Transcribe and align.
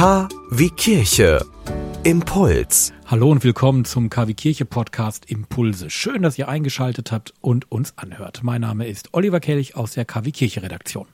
K 0.00 0.30
wie 0.50 0.70
Kirche. 0.70 1.44
Impuls. 2.04 2.90
Hallo 3.04 3.30
und 3.30 3.44
willkommen 3.44 3.84
zum 3.84 4.08
KW 4.08 4.32
Kirche 4.32 4.64
Podcast 4.64 5.26
Impulse. 5.30 5.90
Schön, 5.90 6.22
dass 6.22 6.38
ihr 6.38 6.48
eingeschaltet 6.48 7.12
habt 7.12 7.34
und 7.42 7.70
uns 7.70 7.92
anhört. 7.98 8.40
Mein 8.42 8.62
Name 8.62 8.88
ist 8.88 9.10
Oliver 9.12 9.40
Kelch 9.40 9.76
aus 9.76 9.92
der 9.92 10.06
KW 10.06 10.30
Kirche 10.30 10.62
Redaktion. 10.62 11.06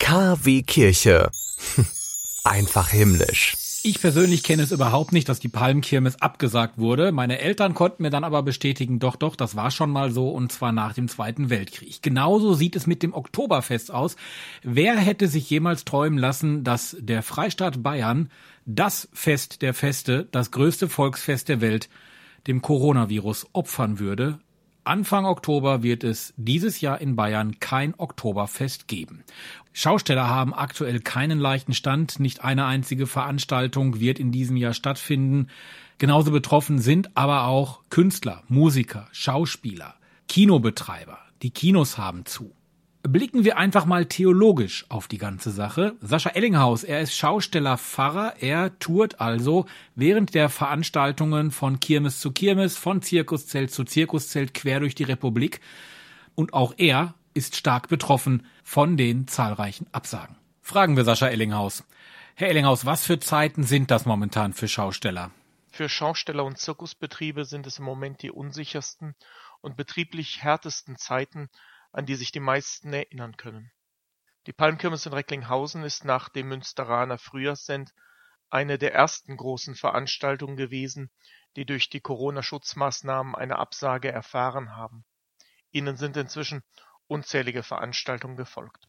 KW 0.00 0.62
Kirche. 0.62 1.30
Einfach 2.42 2.88
himmlisch. 2.88 3.54
Ich 3.88 4.00
persönlich 4.00 4.42
kenne 4.42 4.64
es 4.64 4.72
überhaupt 4.72 5.12
nicht, 5.12 5.28
dass 5.28 5.38
die 5.38 5.48
Palmkirmes 5.48 6.20
abgesagt 6.20 6.76
wurde. 6.76 7.12
Meine 7.12 7.38
Eltern 7.38 7.72
konnten 7.72 8.02
mir 8.02 8.10
dann 8.10 8.24
aber 8.24 8.42
bestätigen, 8.42 8.98
doch, 8.98 9.14
doch, 9.14 9.36
das 9.36 9.54
war 9.54 9.70
schon 9.70 9.90
mal 9.90 10.10
so 10.10 10.30
und 10.30 10.50
zwar 10.50 10.72
nach 10.72 10.92
dem 10.92 11.06
Zweiten 11.06 11.50
Weltkrieg. 11.50 12.02
Genauso 12.02 12.54
sieht 12.54 12.74
es 12.74 12.88
mit 12.88 13.04
dem 13.04 13.14
Oktoberfest 13.14 13.92
aus. 13.92 14.16
Wer 14.64 14.96
hätte 14.96 15.28
sich 15.28 15.48
jemals 15.48 15.84
träumen 15.84 16.18
lassen, 16.18 16.64
dass 16.64 16.96
der 16.98 17.22
Freistaat 17.22 17.84
Bayern 17.84 18.28
das 18.64 19.08
Fest 19.12 19.62
der 19.62 19.72
Feste, 19.72 20.26
das 20.32 20.50
größte 20.50 20.88
Volksfest 20.88 21.48
der 21.48 21.60
Welt, 21.60 21.88
dem 22.48 22.62
Coronavirus 22.62 23.46
opfern 23.52 24.00
würde? 24.00 24.40
Anfang 24.86 25.26
Oktober 25.26 25.82
wird 25.82 26.04
es 26.04 26.32
dieses 26.36 26.80
Jahr 26.80 27.00
in 27.00 27.16
Bayern 27.16 27.58
kein 27.58 27.94
Oktoberfest 27.98 28.86
geben. 28.86 29.24
Schausteller 29.72 30.28
haben 30.28 30.54
aktuell 30.54 31.00
keinen 31.00 31.40
leichten 31.40 31.74
Stand. 31.74 32.20
Nicht 32.20 32.44
eine 32.44 32.66
einzige 32.66 33.08
Veranstaltung 33.08 33.98
wird 33.98 34.20
in 34.20 34.30
diesem 34.30 34.56
Jahr 34.56 34.74
stattfinden. 34.74 35.48
Genauso 35.98 36.30
betroffen 36.30 36.78
sind 36.78 37.16
aber 37.16 37.46
auch 37.48 37.80
Künstler, 37.90 38.44
Musiker, 38.46 39.08
Schauspieler, 39.10 39.96
Kinobetreiber. 40.28 41.18
Die 41.42 41.50
Kinos 41.50 41.98
haben 41.98 42.24
zu. 42.24 42.55
Blicken 43.08 43.44
wir 43.44 43.56
einfach 43.56 43.84
mal 43.84 44.06
theologisch 44.06 44.84
auf 44.88 45.06
die 45.06 45.18
ganze 45.18 45.52
Sache. 45.52 45.94
Sascha 46.00 46.30
Ellinghaus, 46.30 46.82
er 46.82 47.00
ist 47.00 47.14
Schausteller 47.14 47.78
Pfarrer, 47.78 48.34
er 48.40 48.76
tourt 48.80 49.20
also 49.20 49.66
während 49.94 50.34
der 50.34 50.48
Veranstaltungen 50.48 51.52
von 51.52 51.78
Kirmes 51.78 52.18
zu 52.18 52.32
Kirmes, 52.32 52.76
von 52.76 53.02
Zirkuszelt 53.02 53.70
zu 53.70 53.84
Zirkuszelt 53.84 54.54
quer 54.54 54.80
durch 54.80 54.96
die 54.96 55.04
Republik. 55.04 55.60
Und 56.34 56.52
auch 56.52 56.74
er 56.78 57.14
ist 57.32 57.54
stark 57.54 57.88
betroffen 57.88 58.44
von 58.64 58.96
den 58.96 59.28
zahlreichen 59.28 59.86
Absagen. 59.92 60.34
Fragen 60.60 60.96
wir 60.96 61.04
Sascha 61.04 61.28
Ellinghaus. 61.28 61.84
Herr 62.34 62.48
Ellinghaus, 62.48 62.86
was 62.86 63.06
für 63.06 63.20
Zeiten 63.20 63.62
sind 63.62 63.92
das 63.92 64.04
momentan 64.04 64.52
für 64.52 64.66
Schausteller? 64.66 65.30
Für 65.70 65.88
Schausteller 65.88 66.44
und 66.44 66.58
Zirkusbetriebe 66.58 67.44
sind 67.44 67.68
es 67.68 67.78
im 67.78 67.84
Moment 67.84 68.22
die 68.22 68.32
unsichersten 68.32 69.14
und 69.60 69.76
betrieblich 69.76 70.42
härtesten 70.42 70.96
Zeiten, 70.96 71.50
an 71.96 72.04
die 72.04 72.14
sich 72.14 72.30
die 72.30 72.40
meisten 72.40 72.92
erinnern 72.92 73.38
können. 73.38 73.72
Die 74.46 74.52
Palmkirmes 74.52 75.06
in 75.06 75.14
Recklinghausen 75.14 75.82
ist 75.82 76.04
nach 76.04 76.28
dem 76.28 76.48
Münsteraner 76.48 77.16
Frühjahrssend 77.16 77.94
eine 78.50 78.76
der 78.76 78.92
ersten 78.92 79.34
großen 79.34 79.74
Veranstaltungen 79.74 80.58
gewesen, 80.58 81.10
die 81.56 81.64
durch 81.64 81.88
die 81.88 82.00
Corona-Schutzmaßnahmen 82.00 83.34
eine 83.34 83.58
Absage 83.58 84.12
erfahren 84.12 84.76
haben. 84.76 85.06
Ihnen 85.70 85.96
sind 85.96 86.18
inzwischen 86.18 86.62
unzählige 87.06 87.62
Veranstaltungen 87.62 88.36
gefolgt. 88.36 88.88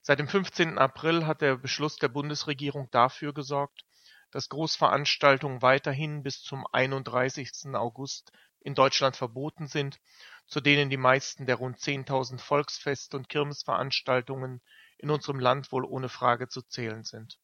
Seit 0.00 0.18
dem 0.18 0.26
15. 0.26 0.78
April 0.78 1.26
hat 1.26 1.42
der 1.42 1.56
Beschluss 1.56 1.96
der 1.96 2.08
Bundesregierung 2.08 2.88
dafür 2.92 3.34
gesorgt, 3.34 3.84
dass 4.30 4.48
Großveranstaltungen 4.48 5.60
weiterhin 5.60 6.22
bis 6.22 6.40
zum 6.40 6.66
31. 6.72 7.74
August 7.74 8.32
in 8.66 8.74
Deutschland 8.74 9.16
verboten 9.16 9.66
sind 9.66 9.98
zu 10.46 10.60
denen 10.60 10.90
die 10.90 10.96
meisten 10.96 11.46
der 11.46 11.56
rund 11.56 11.78
10.000 11.78 12.38
Volksfest- 12.38 13.14
und 13.14 13.28
Kirmesveranstaltungen 13.28 14.62
in 14.98 15.10
unserem 15.10 15.40
Land 15.40 15.72
wohl 15.72 15.84
ohne 15.84 16.08
Frage 16.08 16.48
zu 16.48 16.62
zählen 16.62 17.04
sind. 17.04 17.38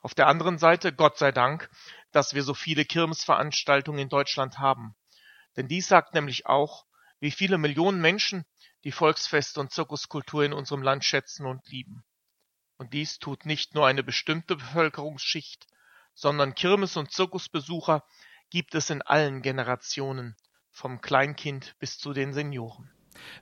Auf 0.00 0.14
der 0.14 0.26
anderen 0.26 0.58
Seite 0.58 0.92
Gott 0.92 1.18
sei 1.18 1.32
Dank, 1.32 1.70
dass 2.12 2.34
wir 2.34 2.42
so 2.42 2.54
viele 2.54 2.84
Kirmesveranstaltungen 2.84 4.00
in 4.00 4.08
Deutschland 4.08 4.58
haben. 4.58 4.96
Denn 5.56 5.68
dies 5.68 5.88
sagt 5.88 6.14
nämlich 6.14 6.46
auch, 6.46 6.86
wie 7.20 7.30
viele 7.30 7.58
Millionen 7.58 8.00
Menschen 8.00 8.44
die 8.84 8.92
Volksfeste 8.92 9.58
und 9.60 9.72
Zirkuskultur 9.72 10.44
in 10.44 10.52
unserem 10.52 10.82
Land 10.82 11.04
schätzen 11.04 11.46
und 11.46 11.66
lieben. 11.68 12.04
Und 12.76 12.92
dies 12.92 13.18
tut 13.18 13.44
nicht 13.44 13.74
nur 13.74 13.86
eine 13.86 14.04
bestimmte 14.04 14.54
Bevölkerungsschicht, 14.56 15.66
sondern 16.14 16.54
Kirmes- 16.54 16.96
und 16.96 17.10
Zirkusbesucher 17.10 18.04
gibt 18.50 18.74
es 18.74 18.90
in 18.90 19.02
allen 19.02 19.42
Generationen, 19.42 20.36
vom 20.70 21.00
Kleinkind 21.00 21.74
bis 21.78 21.98
zu 21.98 22.12
den 22.12 22.32
Senioren. 22.32 22.90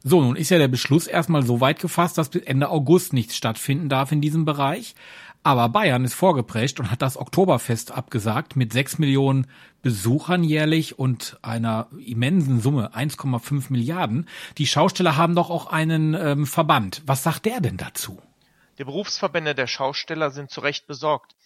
So, 0.03 0.23
nun 0.23 0.37
ist 0.37 0.51
ja 0.51 0.59
der 0.59 0.69
Beschluss 0.69 1.07
erstmal 1.07 1.43
so 1.43 1.61
weit 1.61 1.81
gefasst, 1.81 2.17
dass 2.17 2.31
bis 2.31 2.43
Ende 2.43 2.71
August 2.71 3.13
nichts 3.13 3.37
stattfinden 3.37 3.89
darf 3.89 4.13
in 4.13 4.21
diesem 4.21 4.45
Bereich. 4.45 4.95
Aber 5.43 5.69
Bayern 5.69 6.05
ist 6.05 6.15
vorgeprescht 6.15 6.81
und 6.81 6.91
hat 6.91 7.03
das 7.03 7.17
Oktoberfest 7.17 7.93
abgesagt 7.93 8.57
mit 8.57 8.73
sechs 8.73 8.99
Millionen 8.99 9.47
Besuchern 9.81 10.43
jährlich 10.43 10.99
und 10.99 11.39
einer 11.43 11.89
immensen 12.05 12.61
Summe, 12.61 12.95
1,5 12.97 13.67
Milliarden. 13.69 14.29
Die 14.59 14.67
Schausteller 14.67 15.17
haben 15.17 15.37
doch 15.37 15.51
auch 15.51 15.67
einen 15.67 16.15
ähm, 16.15 16.47
Verband. 16.47 17.03
Was 17.07 17.23
sagt 17.23 17.45
der 17.45 17.61
denn 17.61 17.77
dazu? 17.77 18.21
Die 18.79 18.85
Berufsverbände 18.85 19.55
der 19.55 19.69
Schausteller 19.69 20.31
sind 20.31 20.51
zu 20.51 20.61
Recht 20.61 20.87
besorgt, 20.87 21.37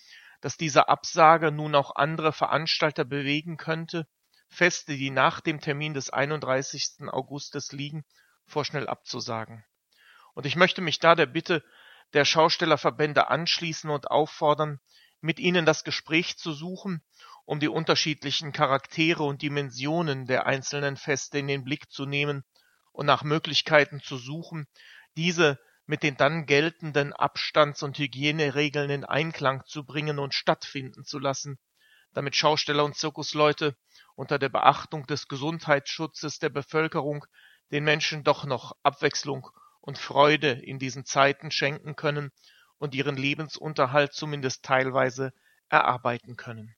dass 0.41 0.57
diese 0.57 0.89
Absage 0.89 1.51
nun 1.53 1.75
auch 1.75 1.97
andere 1.97 2.33
Veranstalter 2.33 3.05
bewegen 3.05 3.57
könnte, 3.57 4.07
Feste, 4.49 4.97
die 4.97 5.11
nach 5.11 5.41
dem 5.41 5.61
Termin 5.61 5.95
des 5.95 6.11
31. 6.11 7.09
Augustes 7.09 7.73
liegen, 7.73 8.05
vorschnell 8.47 8.89
abzusagen. 8.89 9.65
Und 10.35 10.45
ich 10.45 10.57
möchte 10.57 10.81
mich 10.81 10.99
da 10.99 11.15
der 11.15 11.27
Bitte 11.27 11.63
der 12.15 12.25
Schaustellerverbände 12.25 13.29
anschließen 13.29 13.91
und 13.91 14.11
auffordern, 14.11 14.81
mit 15.21 15.39
ihnen 15.39 15.67
das 15.67 15.85
Gespräch 15.85 16.37
zu 16.37 16.53
suchen, 16.53 17.03
um 17.45 17.61
die 17.61 17.69
unterschiedlichen 17.69 18.53
Charaktere 18.53 19.23
und 19.23 19.43
Dimensionen 19.43 20.27
der 20.27 20.47
einzelnen 20.47 20.97
Feste 20.97 21.39
in 21.39 21.47
den 21.47 21.65
Blick 21.65 21.91
zu 21.91 22.07
nehmen 22.07 22.45
und 22.93 23.07
nach 23.07 23.23
Möglichkeiten 23.23 24.01
zu 24.01 24.17
suchen, 24.17 24.67
diese 25.17 25.61
mit 25.91 26.05
den 26.05 26.17
dann 26.17 26.47
geltenden 26.47 27.13
Abstands- 27.13 27.83
und 27.83 27.99
Hygieneregeln 27.99 28.91
in 28.91 29.05
Einklang 29.05 29.65
zu 29.67 29.85
bringen 29.85 30.21
und 30.21 30.35
stattfinden 30.35 31.05
zu 31.05 31.19
lassen, 31.19 31.59
damit 32.13 32.37
Schausteller 32.37 32.85
und 32.85 32.95
Zirkusleute 32.95 33.77
unter 34.15 34.39
der 34.39 34.51
Beachtung 34.51 35.09
des 35.09 35.27
Gesundheitsschutzes 35.27 36.39
der 36.39 36.51
Bevölkerung 36.51 37.27
den 37.73 37.83
Menschen 37.83 38.23
doch 38.23 38.45
noch 38.45 38.77
Abwechslung 38.85 39.49
und 39.81 39.99
Freude 39.99 40.53
in 40.53 40.79
diesen 40.79 41.05
Zeiten 41.05 41.51
schenken 41.51 41.97
können 41.97 42.31
und 42.79 42.95
ihren 42.95 43.17
Lebensunterhalt 43.17 44.13
zumindest 44.13 44.65
teilweise 44.65 45.33
erarbeiten 45.71 46.37
können. 46.37 46.77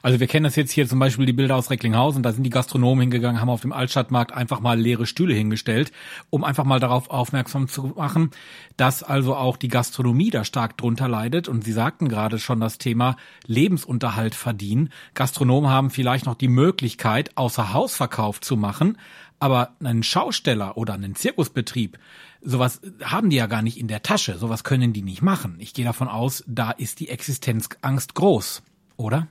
Also 0.00 0.20
wir 0.20 0.26
kennen 0.26 0.44
das 0.44 0.56
jetzt 0.56 0.72
hier 0.72 0.88
zum 0.88 0.98
Beispiel 0.98 1.26
die 1.26 1.34
Bilder 1.34 1.56
aus 1.56 1.68
Recklinghausen, 1.68 2.22
da 2.22 2.32
sind 2.32 2.44
die 2.44 2.50
Gastronomen 2.50 3.02
hingegangen, 3.02 3.42
haben 3.42 3.50
auf 3.50 3.60
dem 3.60 3.74
Altstadtmarkt 3.74 4.32
einfach 4.32 4.60
mal 4.60 4.80
leere 4.80 5.04
Stühle 5.04 5.34
hingestellt, 5.34 5.92
um 6.30 6.44
einfach 6.44 6.64
mal 6.64 6.80
darauf 6.80 7.10
aufmerksam 7.10 7.68
zu 7.68 7.92
machen, 7.96 8.30
dass 8.78 9.02
also 9.02 9.36
auch 9.36 9.58
die 9.58 9.68
Gastronomie 9.68 10.30
da 10.30 10.44
stark 10.44 10.78
drunter 10.78 11.08
leidet. 11.08 11.46
Und 11.46 11.62
Sie 11.62 11.72
sagten 11.72 12.08
gerade 12.08 12.38
schon 12.38 12.58
das 12.58 12.78
Thema 12.78 13.16
Lebensunterhalt 13.46 14.34
verdienen. 14.34 14.88
Gastronomen 15.12 15.70
haben 15.70 15.90
vielleicht 15.90 16.24
noch 16.24 16.36
die 16.36 16.48
Möglichkeit, 16.48 17.36
außer 17.36 17.74
Hausverkauf 17.74 18.40
zu 18.40 18.56
machen, 18.56 18.96
aber 19.40 19.76
einen 19.84 20.04
Schausteller 20.04 20.78
oder 20.78 20.94
einen 20.94 21.14
Zirkusbetrieb, 21.14 21.98
sowas 22.40 22.80
haben 23.04 23.28
die 23.28 23.36
ja 23.36 23.46
gar 23.46 23.60
nicht 23.60 23.76
in 23.78 23.88
der 23.88 24.02
Tasche, 24.02 24.38
sowas 24.38 24.64
können 24.64 24.94
die 24.94 25.02
nicht 25.02 25.20
machen. 25.20 25.56
Ich 25.58 25.74
gehe 25.74 25.84
davon 25.84 26.08
aus, 26.08 26.44
da 26.46 26.70
ist 26.70 27.00
die 27.00 27.10
Existenzangst 27.10 28.14
groß 28.14 28.62
oder? 28.98 29.28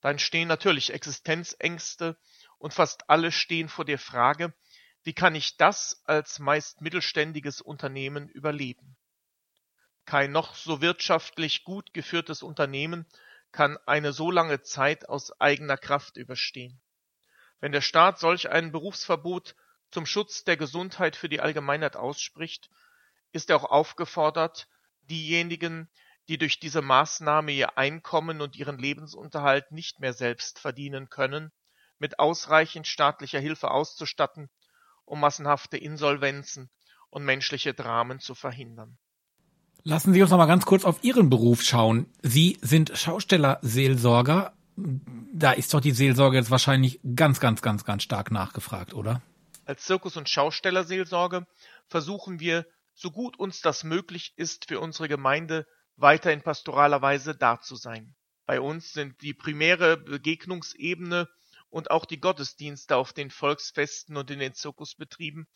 Da 0.00 0.10
entstehen 0.10 0.48
natürlich 0.48 0.92
Existenzängste 0.92 2.16
und 2.58 2.72
fast 2.72 3.10
alle 3.10 3.30
stehen 3.30 3.68
vor 3.68 3.84
der 3.84 3.98
Frage, 3.98 4.54
wie 5.02 5.12
kann 5.12 5.34
ich 5.34 5.56
das 5.56 6.00
als 6.04 6.38
meist 6.38 6.80
mittelständiges 6.80 7.60
Unternehmen 7.60 8.28
überleben? 8.28 8.96
Kein 10.04 10.32
noch 10.32 10.54
so 10.54 10.80
wirtschaftlich 10.80 11.64
gut 11.64 11.92
geführtes 11.92 12.42
Unternehmen 12.42 13.06
kann 13.50 13.78
eine 13.86 14.12
so 14.12 14.30
lange 14.30 14.62
Zeit 14.62 15.08
aus 15.08 15.38
eigener 15.40 15.76
Kraft 15.76 16.16
überstehen. 16.16 16.80
Wenn 17.60 17.72
der 17.72 17.80
Staat 17.80 18.18
solch 18.18 18.48
ein 18.48 18.72
Berufsverbot 18.72 19.54
zum 19.90 20.06
Schutz 20.06 20.44
der 20.44 20.56
Gesundheit 20.56 21.16
für 21.16 21.28
die 21.28 21.40
Allgemeinheit 21.40 21.96
ausspricht, 21.96 22.70
ist 23.32 23.50
er 23.50 23.56
auch 23.56 23.70
aufgefordert, 23.70 24.68
diejenigen, 25.02 25.88
die 26.28 26.38
durch 26.38 26.60
diese 26.60 26.82
Maßnahme 26.82 27.52
ihr 27.52 27.78
Einkommen 27.78 28.40
und 28.40 28.56
ihren 28.56 28.78
Lebensunterhalt 28.78 29.72
nicht 29.72 30.00
mehr 30.00 30.12
selbst 30.12 30.58
verdienen 30.58 31.08
können, 31.08 31.50
mit 31.98 32.18
ausreichend 32.18 32.86
staatlicher 32.86 33.40
Hilfe 33.40 33.70
auszustatten, 33.70 34.48
um 35.04 35.20
massenhafte 35.20 35.76
Insolvenzen 35.76 36.70
und 37.10 37.24
menschliche 37.24 37.74
Dramen 37.74 38.20
zu 38.20 38.34
verhindern. 38.34 38.98
Lassen 39.84 40.14
Sie 40.14 40.22
uns 40.22 40.30
noch 40.30 40.38
mal 40.38 40.46
ganz 40.46 40.64
kurz 40.64 40.84
auf 40.84 41.02
Ihren 41.02 41.28
Beruf 41.28 41.62
schauen. 41.62 42.06
Sie 42.22 42.56
sind 42.60 42.96
Schaustellerseelsorger. 42.96 44.52
Da 44.76 45.52
ist 45.52 45.74
doch 45.74 45.80
die 45.80 45.90
Seelsorge 45.90 46.36
jetzt 46.36 46.50
wahrscheinlich 46.50 47.00
ganz, 47.16 47.40
ganz, 47.40 47.62
ganz, 47.62 47.84
ganz 47.84 48.04
stark 48.04 48.30
nachgefragt, 48.30 48.94
oder? 48.94 49.22
Als 49.64 49.84
Zirkus- 49.84 50.16
und 50.16 50.28
Schaustellerseelsorge 50.28 51.46
versuchen 51.88 52.40
wir, 52.40 52.66
so 52.94 53.10
gut 53.10 53.38
uns 53.38 53.60
das 53.60 53.84
möglich 53.84 54.34
ist, 54.36 54.68
für 54.68 54.78
unsere 54.78 55.08
Gemeinde 55.08 55.66
weiter 56.02 56.32
in 56.32 56.42
pastoraler 56.42 57.00
Weise 57.00 57.34
da 57.34 57.60
zu 57.60 57.76
sein. 57.76 58.14
Bei 58.44 58.60
uns 58.60 58.92
sind 58.92 59.22
die 59.22 59.34
primäre 59.34 59.96
Begegnungsebene 59.96 61.28
und 61.70 61.90
auch 61.90 62.04
die 62.04 62.20
Gottesdienste 62.20 62.96
auf 62.96 63.12
den 63.12 63.30
Volksfesten 63.30 64.16
und 64.16 64.30
in 64.30 64.40
den 64.40 64.52
Zirkusbetrieben 64.52 65.46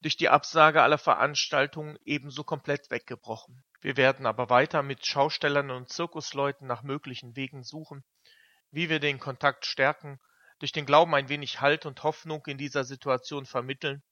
durch 0.00 0.16
die 0.16 0.28
Absage 0.28 0.82
aller 0.82 0.98
Veranstaltungen 0.98 1.98
ebenso 2.04 2.44
komplett 2.44 2.90
weggebrochen. 2.90 3.64
Wir 3.80 3.96
werden 3.96 4.26
aber 4.26 4.48
weiter 4.48 4.82
mit 4.82 5.04
Schaustellern 5.04 5.70
und 5.70 5.88
Zirkusleuten 5.88 6.66
nach 6.66 6.82
möglichen 6.82 7.34
Wegen 7.36 7.62
suchen, 7.62 8.04
wie 8.70 8.88
wir 8.88 9.00
den 9.00 9.18
Kontakt 9.18 9.66
stärken, 9.66 10.20
durch 10.58 10.72
den 10.72 10.86
Glauben 10.86 11.14
ein 11.14 11.28
wenig 11.28 11.60
Halt 11.60 11.84
und 11.84 12.02
Hoffnung 12.02 12.44
in 12.46 12.58
dieser 12.58 12.84
Situation 12.84 13.44
vermitteln 13.44 14.02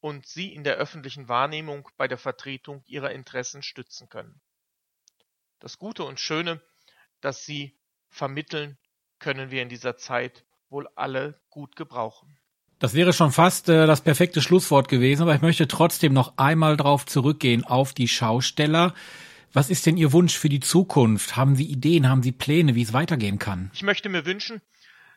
und 0.00 0.26
sie 0.26 0.52
in 0.52 0.64
der 0.64 0.76
öffentlichen 0.76 1.28
Wahrnehmung 1.28 1.88
bei 1.96 2.08
der 2.08 2.18
Vertretung 2.18 2.82
ihrer 2.86 3.12
Interessen 3.12 3.62
stützen 3.62 4.08
können. 4.08 4.40
Das 5.62 5.78
Gute 5.78 6.02
und 6.02 6.18
Schöne, 6.18 6.60
das 7.20 7.46
sie 7.46 7.78
vermitteln, 8.08 8.78
können 9.20 9.52
wir 9.52 9.62
in 9.62 9.68
dieser 9.68 9.96
Zeit 9.96 10.44
wohl 10.70 10.88
alle 10.96 11.40
gut 11.50 11.76
gebrauchen. 11.76 12.36
Das 12.80 12.94
wäre 12.94 13.12
schon 13.12 13.30
fast 13.30 13.68
äh, 13.68 13.86
das 13.86 14.00
perfekte 14.00 14.42
Schlusswort 14.42 14.88
gewesen, 14.88 15.22
aber 15.22 15.36
ich 15.36 15.40
möchte 15.40 15.68
trotzdem 15.68 16.12
noch 16.14 16.36
einmal 16.36 16.76
drauf 16.76 17.06
zurückgehen 17.06 17.62
auf 17.62 17.94
die 17.94 18.08
Schausteller. 18.08 18.92
Was 19.52 19.70
ist 19.70 19.86
denn 19.86 19.96
Ihr 19.96 20.12
Wunsch 20.12 20.36
für 20.36 20.48
die 20.48 20.58
Zukunft? 20.58 21.36
Haben 21.36 21.54
Sie 21.54 21.66
Ideen, 21.66 22.08
haben 22.08 22.24
Sie 22.24 22.32
Pläne, 22.32 22.74
wie 22.74 22.82
es 22.82 22.92
weitergehen 22.92 23.38
kann? 23.38 23.70
Ich 23.72 23.84
möchte 23.84 24.08
mir 24.08 24.26
wünschen, 24.26 24.60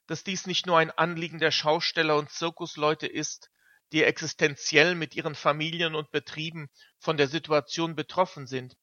dass 0.06 0.24
dies 0.24 0.46
nicht 0.46 0.68
nur 0.68 0.78
ein 0.78 0.92
Anliegen 0.92 1.40
der 1.40 1.50
Schausteller 1.50 2.18
und 2.18 2.30
Zirkusleute 2.30 3.08
ist, 3.08 3.50
die 3.94 4.04
existenziell 4.04 4.94
mit 4.94 5.16
ihren 5.16 5.34
Familien 5.34 5.96
und 5.96 6.12
Betrieben 6.12 6.70
von 7.00 7.18
der 7.18 7.30
Situation 7.30 7.96
betroffen 7.96 8.46
sind, 8.46 8.78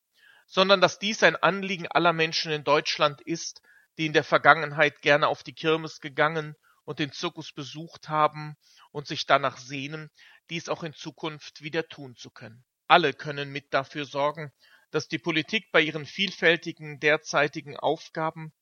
sondern 0.53 0.83
dass 0.83 0.99
dies 0.99 1.23
ein 1.23 1.37
Anliegen 1.37 1.89
aller 1.89 2.13
Menschen 2.13 2.53
in 2.53 2.63
Deutschland 2.63 3.23
ist, 3.23 3.63
die 3.97 4.05
in 4.05 4.13
der 4.13 4.23
Vergangenheit 4.23 5.01
gerne 5.01 5.29
auf 5.29 5.43
die 5.43 5.55
Kirmes 5.55 5.99
gegangen 5.99 6.57
und 6.85 6.99
den 6.99 7.11
Zirkus 7.11 7.53
besucht 7.53 8.11
haben 8.11 8.59
und 8.91 9.07
sich 9.07 9.25
danach 9.25 9.57
sehnen, 9.57 10.11
dies 10.51 10.69
auch 10.69 10.83
in 10.83 10.93
Zukunft 10.93 11.63
wieder 11.63 11.89
tun 11.89 12.17
zu 12.17 12.31
können. 12.31 12.67
Alle 12.87 13.15
können 13.15 13.51
mit 13.51 13.73
dafür 13.73 14.05
sorgen, 14.05 14.53
dass 14.91 15.09
die 15.09 15.19
Politik 15.19 15.73
bei 15.73 15.81
ihren 15.81 16.05
vielfältigen 16.05 17.01
derzeitigen 17.01 17.79
Aufgaben 17.79 18.53